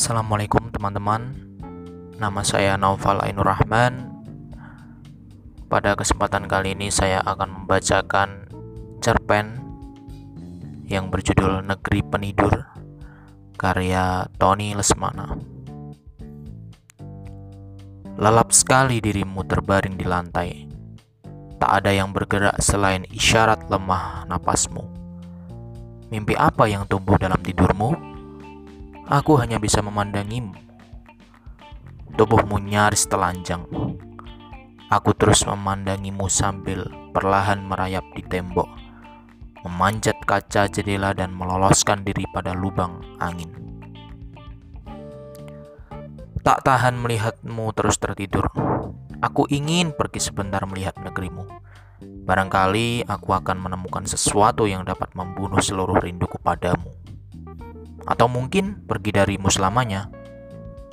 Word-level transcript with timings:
Assalamualaikum 0.00 0.72
teman-teman. 0.72 1.28
Nama 2.16 2.40
saya 2.40 2.80
Naufal 2.80 3.20
Ainur 3.20 3.44
Rahman. 3.44 4.24
Pada 5.68 5.92
kesempatan 5.92 6.48
kali 6.48 6.72
ini 6.72 6.88
saya 6.88 7.20
akan 7.20 7.52
membacakan 7.68 8.48
cerpen 9.04 9.60
Yang 10.88 11.04
berjudul 11.04 11.68
Negeri 11.68 12.00
Penidur 12.00 12.64
Karya 13.60 14.24
Tony 14.40 14.72
Lesmana. 14.72 15.36
Lelap 18.16 18.56
sekali 18.56 19.04
dirimu 19.04 19.44
terbaring 19.44 20.00
di 20.00 20.08
lantai. 20.08 20.64
Tak 21.60 21.84
ada 21.84 21.92
yang 21.92 22.16
bergerak 22.16 22.56
selain 22.64 23.04
isyarat 23.12 23.68
lemah 23.68 24.24
napasmu. 24.32 24.80
Mimpi 26.08 26.32
apa 26.40 26.64
yang 26.72 26.88
tumbuh 26.88 27.20
dalam 27.20 27.36
tidurmu? 27.44 28.09
Aku 29.10 29.34
hanya 29.42 29.58
bisa 29.58 29.82
memandangimu. 29.82 30.54
Tubuhmu 32.14 32.62
nyaris 32.62 33.10
telanjang. 33.10 33.66
Aku 34.86 35.10
terus 35.18 35.42
memandangimu 35.42 36.30
sambil 36.30 36.86
perlahan 37.10 37.58
merayap 37.66 38.06
di 38.14 38.22
tembok, 38.22 38.70
memanjat 39.66 40.14
kaca 40.22 40.70
jendela 40.70 41.10
dan 41.10 41.34
meloloskan 41.34 42.06
diri 42.06 42.22
pada 42.30 42.54
lubang 42.54 43.02
angin. 43.18 43.50
Tak 46.46 46.62
tahan 46.62 46.94
melihatmu 46.94 47.66
terus 47.74 47.98
tertidur. 47.98 48.46
Aku 49.26 49.42
ingin 49.50 49.90
pergi 49.90 50.22
sebentar 50.22 50.62
melihat 50.70 50.94
negerimu. 51.02 51.50
Barangkali 52.30 53.10
aku 53.10 53.34
akan 53.34 53.58
menemukan 53.58 54.06
sesuatu 54.06 54.70
yang 54.70 54.86
dapat 54.86 55.10
membunuh 55.18 55.58
seluruh 55.58 55.98
rinduku 55.98 56.38
padamu. 56.38 56.99
Atau 58.10 58.26
mungkin 58.26 58.82
pergi 58.90 59.14
darimu 59.14 59.46
selamanya? 59.46 60.10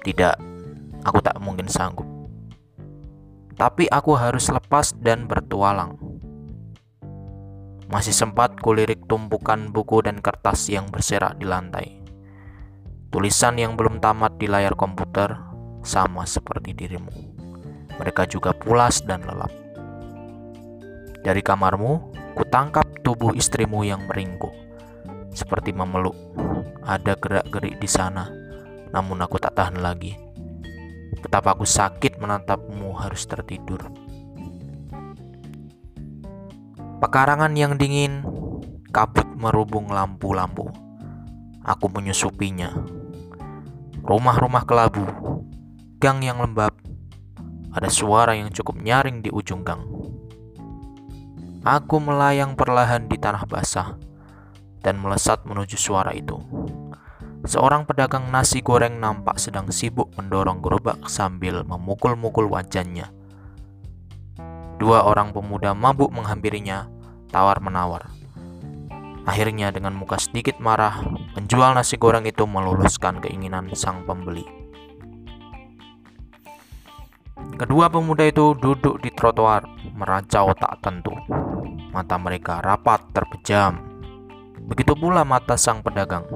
Tidak, 0.05 0.35
aku 1.01 1.19
tak 1.25 1.41
mungkin 1.41 1.65
sanggup. 1.65 2.05
Tapi 3.57 3.89
aku 3.89 4.13
harus 4.13 4.53
lepas 4.53 4.93
dan 5.01 5.25
bertualang. 5.25 5.97
Masih 7.89 8.13
sempat 8.13 8.53
kulirik 8.61 9.09
tumpukan 9.09 9.73
buku 9.73 10.05
dan 10.05 10.21
kertas 10.21 10.69
yang 10.69 10.85
berserak 10.93 11.41
di 11.41 11.49
lantai. 11.49 11.97
Tulisan 13.09 13.57
yang 13.57 13.73
belum 13.73 13.97
tamat 13.97 14.37
di 14.37 14.45
layar 14.45 14.77
komputer 14.77 15.41
sama 15.81 16.27
seperti 16.29 16.77
dirimu. 16.77 17.09
Mereka 17.97 18.29
juga 18.29 18.53
pulas 18.53 19.01
dan 19.01 19.25
lelap. 19.25 19.49
Dari 21.25 21.41
kamarmu, 21.41 22.13
kutangkap 22.37 22.85
tubuh 23.01 23.33
istrimu 23.33 23.81
yang 23.81 24.05
meringkuk, 24.05 24.53
seperti 25.47 25.71
memeluk 25.71 26.19
ada 26.83 27.15
gerak-gerik 27.15 27.79
di 27.79 27.87
sana, 27.87 28.27
namun 28.91 29.23
aku 29.23 29.39
tak 29.39 29.55
tahan 29.55 29.79
lagi. 29.79 30.19
Betapa 31.23 31.55
aku 31.55 31.63
sakit 31.63 32.19
menatapmu 32.19 32.91
harus 32.99 33.23
tertidur. 33.23 33.87
Pekarangan 36.99 37.55
yang 37.55 37.79
dingin, 37.79 38.27
kabut 38.91 39.23
merubung 39.39 39.87
lampu-lampu. 39.87 40.67
Aku 41.63 41.87
menyusupinya. 41.95 42.75
Rumah-rumah 44.03 44.67
kelabu, 44.67 45.07
gang 45.95 46.27
yang 46.27 46.43
lembab, 46.43 46.75
ada 47.71 47.87
suara 47.87 48.35
yang 48.35 48.51
cukup 48.51 48.83
nyaring 48.83 49.23
di 49.23 49.31
ujung 49.31 49.63
gang. 49.63 49.87
Aku 51.63 52.03
melayang 52.03 52.59
perlahan 52.59 53.07
di 53.07 53.15
tanah 53.15 53.47
basah 53.47 53.95
dan 54.87 55.03
melesat 55.03 55.43
menuju 55.43 55.75
suara 55.75 56.15
itu. 56.15 56.39
Seorang 57.43 57.83
pedagang 57.83 58.31
nasi 58.31 58.63
goreng 58.63 59.03
nampak 59.03 59.35
sedang 59.35 59.67
sibuk 59.67 60.07
mendorong 60.15 60.63
gerobak 60.63 61.11
sambil 61.11 61.67
memukul-mukul 61.67 62.47
wajannya. 62.47 63.11
Dua 64.79 65.03
orang 65.03 65.35
pemuda 65.35 65.75
mabuk 65.75 66.07
menghampirinya, 66.15 66.87
tawar-menawar. 67.35 68.07
Akhirnya 69.27 69.75
dengan 69.75 69.91
muka 69.91 70.15
sedikit 70.15 70.55
marah, 70.63 71.03
penjual 71.35 71.75
nasi 71.75 71.99
goreng 71.99 72.23
itu 72.23 72.47
meluluskan 72.47 73.19
keinginan 73.19 73.67
sang 73.75 74.07
pembeli. 74.07 74.47
Kedua 77.59 77.91
pemuda 77.91 78.23
itu 78.23 78.55
duduk 78.55 79.03
di 79.03 79.11
trotoar, 79.11 79.67
meracau 79.95 80.55
tak 80.55 80.79
tentu. 80.79 81.11
Mata 81.91 82.15
mereka 82.19 82.61
rapat 82.61 83.01
terpejam 83.11 83.86
Begitu 84.67 84.99
pula 84.99 85.23
mata 85.23 85.55
sang 85.55 85.79
pedagang. 85.79 86.27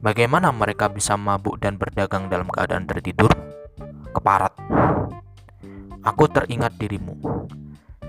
Bagaimana 0.00 0.48
mereka 0.48 0.88
bisa 0.88 1.12
mabuk 1.20 1.60
dan 1.60 1.76
berdagang 1.76 2.32
dalam 2.32 2.48
keadaan 2.48 2.88
tertidur? 2.88 3.28
Keparat. 4.16 4.56
Aku 6.00 6.24
teringat 6.32 6.80
dirimu. 6.80 7.20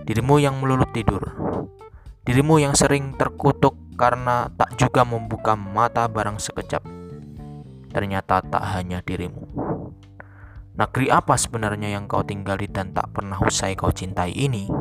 Dirimu 0.07 0.40
yang 0.40 0.56
melulup 0.63 0.96
tidur. 0.96 1.35
Dirimu 2.24 2.63
yang 2.63 2.72
sering 2.80 3.12
terkutuk 3.19 3.75
karena 4.00 4.47
tak 4.56 4.80
juga 4.80 5.03
membuka 5.03 5.59
mata 5.59 6.07
barang 6.07 6.40
sekejap. 6.40 6.88
Ternyata 7.91 8.40
tak 8.40 8.63
hanya 8.72 9.03
dirimu. 9.03 9.44
Negeri 10.80 11.12
apa 11.12 11.36
sebenarnya 11.36 11.91
yang 11.91 12.07
kau 12.07 12.24
tinggali 12.24 12.72
dan 12.72 12.96
tak 12.96 13.12
pernah 13.12 13.36
usai 13.44 13.75
kau 13.75 13.91
cintai 13.91 14.31
ini? 14.31 14.72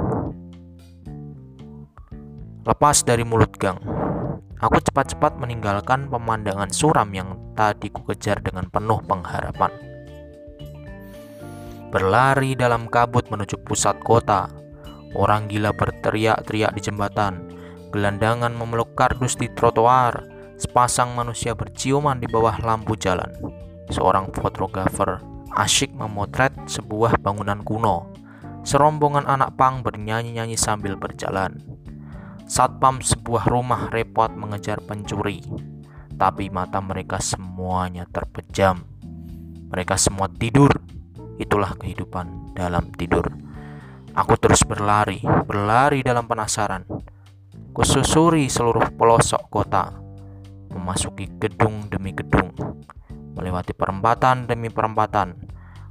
Lepas 2.62 3.02
dari 3.02 3.26
mulut 3.26 3.56
gang, 3.58 3.80
Aku 4.58 4.82
cepat-cepat 4.82 5.38
meninggalkan 5.38 6.10
pemandangan 6.10 6.66
suram 6.74 7.14
yang 7.14 7.38
tadi 7.54 7.94
kukejar 7.94 8.42
dengan 8.42 8.66
penuh 8.66 8.98
pengharapan. 9.06 9.70
Berlari 11.94 12.58
dalam 12.58 12.90
kabut 12.90 13.30
menuju 13.30 13.62
pusat 13.62 14.02
kota, 14.02 14.50
orang 15.14 15.46
gila 15.46 15.70
berteriak-teriak 15.70 16.74
di 16.74 16.80
jembatan, 16.82 17.54
gelandangan 17.94 18.50
memeluk 18.50 18.98
kardus 18.98 19.38
di 19.38 19.46
trotoar, 19.54 20.26
sepasang 20.58 21.14
manusia 21.14 21.54
berciuman 21.54 22.18
di 22.18 22.26
bawah 22.26 22.58
lampu 22.58 22.98
jalan. 22.98 23.30
Seorang 23.88 24.34
fotografer 24.34 25.22
asyik 25.54 25.94
memotret 25.94 26.52
sebuah 26.66 27.22
bangunan 27.22 27.62
kuno. 27.62 28.10
Serombongan 28.66 29.24
anak 29.24 29.54
pang 29.56 29.80
bernyanyi-nyanyi 29.80 30.58
sambil 30.58 30.98
berjalan. 30.98 31.77
Satpam 32.48 33.04
sebuah 33.04 33.44
rumah 33.44 33.92
repot 33.92 34.32
mengejar 34.32 34.80
pencuri, 34.80 35.44
tapi 36.16 36.48
mata 36.48 36.80
mereka 36.80 37.20
semuanya 37.20 38.08
terpejam. 38.08 38.88
Mereka 39.68 40.00
semua 40.00 40.32
tidur. 40.32 40.72
Itulah 41.36 41.76
kehidupan 41.76 42.56
dalam 42.56 42.88
tidur. 42.96 43.28
Aku 44.16 44.40
terus 44.40 44.64
berlari, 44.64 45.20
berlari 45.44 46.00
dalam 46.00 46.24
penasaran. 46.24 46.88
Kususuri 47.76 48.48
seluruh 48.48 48.96
pelosok 48.96 49.52
kota, 49.52 49.92
memasuki 50.72 51.28
gedung 51.36 51.86
demi 51.92 52.16
gedung, 52.16 52.56
melewati 53.36 53.76
perempatan 53.76 54.48
demi 54.48 54.72
perempatan, 54.72 55.36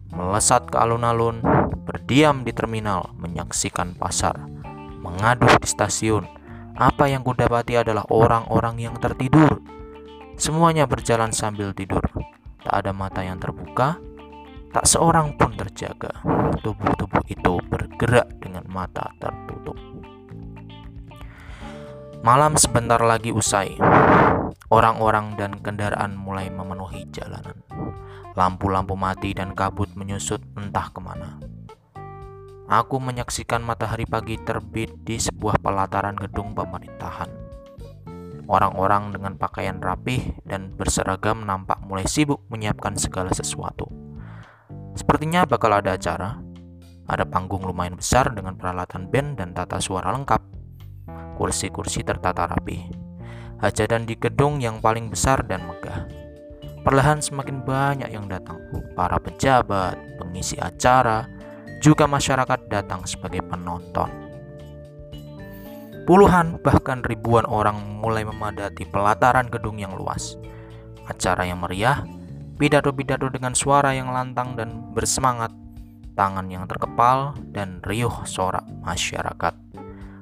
melesat 0.10 0.68
ke 0.68 0.76
alun-alun, 0.82 1.40
berdiam 1.86 2.42
di 2.42 2.52
terminal, 2.52 3.14
menyaksikan 3.16 3.96
pasar, 3.96 4.36
mengaduh 5.00 5.54
di 5.62 5.70
stasiun, 5.70 6.37
apa 6.78 7.10
yang 7.10 7.26
kudapati 7.26 7.82
adalah 7.82 8.06
orang-orang 8.14 8.78
yang 8.78 8.96
tertidur. 9.02 9.58
Semuanya 10.38 10.86
berjalan 10.86 11.34
sambil 11.34 11.74
tidur. 11.74 12.06
Tak 12.62 12.86
ada 12.86 12.94
mata 12.94 13.26
yang 13.26 13.42
terbuka, 13.42 13.98
tak 14.70 14.86
seorang 14.86 15.34
pun 15.34 15.58
terjaga. 15.58 16.22
Tubuh-tubuh 16.62 17.26
itu 17.26 17.58
bergerak 17.66 18.30
dengan 18.38 18.70
mata 18.70 19.10
tertutup. 19.18 19.74
Malam 22.22 22.54
sebentar 22.62 23.02
lagi 23.02 23.34
usai. 23.34 23.74
Orang-orang 24.70 25.34
dan 25.40 25.58
kendaraan 25.58 26.14
mulai 26.14 26.54
memenuhi 26.54 27.10
jalanan. 27.10 27.66
Lampu-lampu 28.38 28.94
mati 28.94 29.34
dan 29.34 29.58
kabut 29.58 29.90
menyusut 29.98 30.46
entah 30.54 30.94
ke 30.94 31.00
mana. 31.02 31.42
Aku 32.68 33.00
menyaksikan 33.00 33.64
matahari 33.64 34.04
pagi 34.04 34.36
terbit 34.44 34.92
di 35.08 35.16
sebuah 35.16 35.64
pelataran 35.64 36.20
gedung 36.20 36.52
pemerintahan. 36.52 37.32
Orang-orang 38.44 39.16
dengan 39.16 39.40
pakaian 39.40 39.80
rapih 39.80 40.36
dan 40.44 40.76
berseragam 40.76 41.48
nampak 41.48 41.80
mulai 41.88 42.04
sibuk 42.04 42.44
menyiapkan 42.52 43.00
segala 43.00 43.32
sesuatu. 43.32 43.88
Sepertinya 45.00 45.48
bakal 45.48 45.80
ada 45.80 45.96
acara. 45.96 46.44
Ada 47.08 47.24
panggung 47.24 47.64
lumayan 47.64 47.96
besar 47.96 48.36
dengan 48.36 48.60
peralatan 48.60 49.08
band 49.08 49.40
dan 49.40 49.56
tata 49.56 49.80
suara 49.80 50.12
lengkap. 50.12 50.44
Kursi-kursi 51.40 52.04
tertata 52.04 52.52
rapi. 52.52 52.84
Hajatan 53.64 54.04
di 54.04 54.20
gedung 54.20 54.60
yang 54.60 54.84
paling 54.84 55.08
besar 55.08 55.40
dan 55.48 55.64
megah. 55.64 56.04
Perlahan 56.84 57.24
semakin 57.24 57.64
banyak 57.64 58.12
yang 58.12 58.28
datang. 58.28 58.60
Para 58.92 59.24
pejabat, 59.24 60.20
pengisi 60.20 60.60
acara, 60.60 61.37
juga 61.84 62.10
masyarakat 62.10 62.70
datang 62.70 63.06
sebagai 63.06 63.46
penonton. 63.46 64.10
Puluhan 66.08 66.64
bahkan 66.64 67.04
ribuan 67.04 67.44
orang 67.44 68.00
mulai 68.00 68.24
memadati 68.24 68.88
pelataran 68.88 69.52
gedung 69.52 69.76
yang 69.76 69.92
luas. 69.92 70.40
Acara 71.04 71.44
yang 71.44 71.60
meriah 71.60 72.08
pidato-pidato 72.56 73.28
dengan 73.30 73.52
suara 73.52 73.92
yang 73.92 74.10
lantang 74.10 74.56
dan 74.56 74.92
bersemangat, 74.96 75.54
tangan 76.16 76.48
yang 76.50 76.64
terkepal, 76.66 77.36
dan 77.52 77.84
riuh 77.86 78.24
sorak 78.24 78.64
masyarakat. 78.82 79.54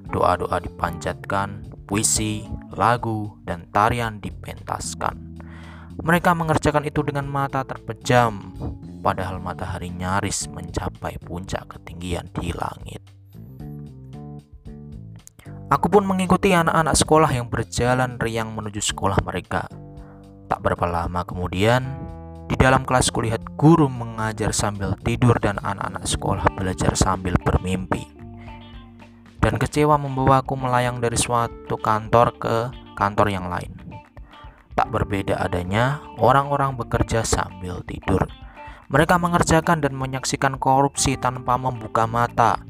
Doa-doa 0.09 0.57
dipanjatkan, 0.57 1.69
puisi, 1.85 2.49
lagu, 2.73 3.37
dan 3.45 3.69
tarian 3.69 4.17
dipentaskan. 4.19 5.37
Mereka 5.95 6.35
mengerjakan 6.35 6.83
itu 6.89 7.01
dengan 7.07 7.29
mata 7.29 7.63
terpejam, 7.63 8.51
padahal 9.05 9.37
matahari 9.37 9.93
nyaris 9.93 10.49
mencapai 10.49 11.21
puncak 11.21 11.77
ketinggian 11.77 12.25
di 12.33 12.49
langit. 12.57 13.05
Aku 15.69 15.93
pun 15.93 16.09
mengikuti 16.09 16.57
anak-anak 16.57 16.97
sekolah 16.97 17.29
yang 17.29 17.45
berjalan 17.45 18.17
riang 18.17 18.57
menuju 18.57 18.81
sekolah 18.81 19.21
mereka. 19.21 19.69
Tak 20.49 20.61
berapa 20.61 20.89
lama 20.89 21.21
kemudian, 21.21 21.85
di 22.49 22.57
dalam 22.57 22.85
kelas 22.85 23.09
kulihat 23.09 23.41
guru 23.57 23.89
mengajar 23.89 24.53
sambil 24.53 24.93
tidur 25.01 25.37
dan 25.41 25.57
anak-anak 25.61 26.05
sekolah 26.05 26.45
belajar 26.53 26.93
sambil 26.97 27.37
bermimpi. 27.41 28.05
Dan 29.41 29.61
kecewa 29.61 30.01
membawaku 30.01 30.57
melayang 30.57 31.01
dari 31.01 31.17
suatu 31.17 31.77
kantor 31.77 32.37
ke 32.41 32.55
kantor 32.97 33.27
yang 33.29 33.49
lain. 33.49 33.73
Tak 34.77 34.89
berbeda 34.89 35.37
adanya 35.41 36.01
orang-orang 36.17 36.77
bekerja 36.77 37.21
sambil 37.25 37.81
tidur. 37.85 38.44
Mereka 38.85 39.17
mengerjakan 39.17 39.81
dan 39.81 39.97
menyaksikan 39.97 40.61
korupsi 40.61 41.17
tanpa 41.17 41.57
membuka 41.57 42.05
mata. 42.05 42.61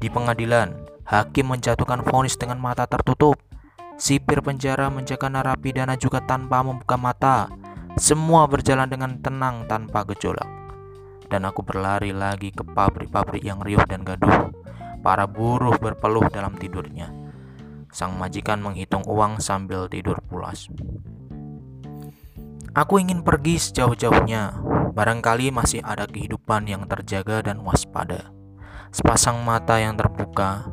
Di 0.00 0.08
pengadilan, 0.08 0.72
hakim 1.04 1.52
menjatuhkan 1.52 2.00
vonis 2.00 2.40
dengan 2.40 2.56
mata 2.56 2.88
tertutup. 2.88 3.36
Sipir 4.00 4.40
penjara 4.40 4.88
menjaga 4.88 5.28
narapidana 5.28 6.00
juga 6.00 6.24
tanpa 6.24 6.64
membuka 6.64 6.96
mata. 6.96 7.52
Semua 8.00 8.48
berjalan 8.48 8.88
dengan 8.88 9.20
tenang 9.20 9.68
tanpa 9.68 10.08
gejolak. 10.08 10.48
Dan 11.28 11.44
aku 11.44 11.60
berlari 11.60 12.16
lagi 12.16 12.48
ke 12.48 12.64
pabrik-pabrik 12.64 13.44
yang 13.44 13.60
riuh 13.60 13.84
dan 13.84 14.00
gaduh. 14.00 14.48
Para 15.04 15.28
buruh 15.28 15.76
berpeluh 15.76 16.24
dalam 16.32 16.56
tidurnya. 16.56 17.12
Sang 17.92 18.16
majikan 18.16 18.64
menghitung 18.64 19.04
uang 19.04 19.44
sambil 19.44 19.84
tidur 19.92 20.16
pulas. 20.24 20.72
Aku 22.72 23.02
ingin 23.02 23.20
pergi 23.20 23.60
sejauh-jauhnya. 23.60 24.69
Barangkali 24.90 25.54
masih 25.54 25.86
ada 25.86 26.02
kehidupan 26.02 26.66
yang 26.66 26.82
terjaga 26.90 27.46
dan 27.46 27.62
waspada. 27.62 28.34
Sepasang 28.90 29.38
mata 29.46 29.78
yang 29.78 29.94
terbuka. 29.94 30.66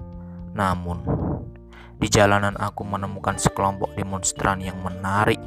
Namun, 0.57 1.05
di 2.01 2.09
jalanan 2.09 2.57
aku 2.57 2.81
menemukan 2.81 3.37
sekelompok 3.37 3.93
demonstran 3.93 4.57
yang 4.57 4.81
menarik 4.81 5.37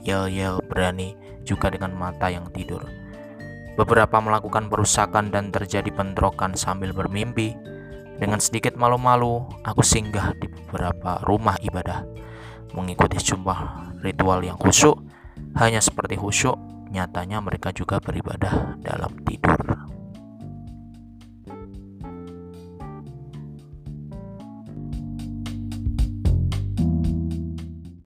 yel-yel 0.00 0.62
berani 0.64 1.12
juga 1.44 1.68
dengan 1.68 1.92
mata 1.92 2.32
yang 2.32 2.48
tidur. 2.56 2.80
Beberapa 3.76 4.16
melakukan 4.24 4.72
perusakan 4.72 5.28
dan 5.28 5.52
terjadi 5.52 5.92
bentrokan 5.92 6.56
sambil 6.56 6.96
bermimpi. 6.96 7.52
Dengan 8.16 8.40
sedikit 8.40 8.80
malu-malu, 8.80 9.44
aku 9.60 9.84
singgah 9.84 10.32
di 10.40 10.48
beberapa 10.48 11.20
rumah 11.28 11.60
ibadah, 11.60 12.00
mengikuti 12.72 13.20
jumlah 13.20 13.92
ritual 14.00 14.40
yang 14.40 14.56
khusyuk. 14.56 14.96
Hanya 15.52 15.84
seperti 15.84 16.16
khusyuk, 16.16 16.56
nyatanya 16.90 17.38
mereka 17.44 17.70
juga 17.70 18.00
beribadah 18.00 18.80
dalam 18.80 19.12
tidur. 19.22 19.75